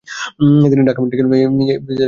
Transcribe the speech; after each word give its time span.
তিনি 0.71 0.81
ঢাকা 0.87 0.99
মেডিক্যাল 1.03 1.27
বিদ্যালয়ের 1.31 1.51
ফাইনাল 1.53 1.65
ইয়ারের 1.67 1.81
ছাত্র। 1.89 1.97